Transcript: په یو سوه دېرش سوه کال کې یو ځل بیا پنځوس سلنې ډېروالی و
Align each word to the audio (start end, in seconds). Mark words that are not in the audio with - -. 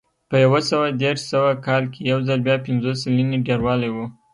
په 0.29 0.35
یو 0.43 0.53
سوه 0.69 0.85
دېرش 1.01 1.21
سوه 1.31 1.49
کال 1.67 1.83
کې 1.93 2.01
یو 2.11 2.19
ځل 2.27 2.39
بیا 2.47 2.55
پنځوس 2.65 2.97
سلنې 3.03 3.37
ډېروالی 3.47 3.89
و 3.91 3.97